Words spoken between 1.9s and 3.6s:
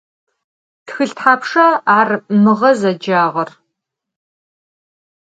ar mığe zecağer?